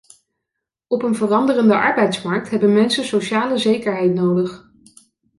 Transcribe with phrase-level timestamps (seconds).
[0.87, 4.69] Op een veranderende arbeidsmarkt hebben mensen sociale zekerheid nodig.